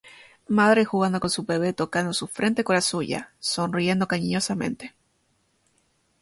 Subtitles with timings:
[0.47, 4.95] Madre jugando con su bebé, tocando su frente con la suya, sonriendo cariñosamente.